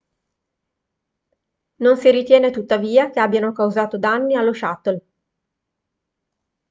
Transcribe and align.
non 1.75 1.95
si 1.95 2.09
ritiene 2.09 2.49
tuttavia 2.49 3.11
che 3.11 3.19
abbiano 3.19 3.51
causato 3.51 3.99
danni 3.99 4.33
allo 4.33 4.51
shuttle 4.51 5.01